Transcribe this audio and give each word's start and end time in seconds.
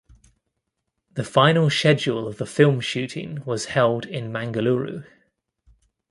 The 1.13 1.23
final 1.23 1.69
schedule 1.69 2.27
of 2.27 2.39
the 2.39 2.47
film 2.47 2.79
shooting 2.79 3.45
was 3.45 3.65
held 3.65 4.07
in 4.07 4.31
Mangaluru. 4.31 5.05